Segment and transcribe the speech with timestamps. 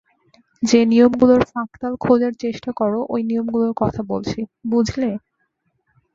[0.63, 4.39] যে নিয়মগুলোর ফাঁকতাল খোঁজার চেষ্টা করো, ঐ নিয়মগুলোর কথা বলছি,
[4.67, 5.09] বুঝলে?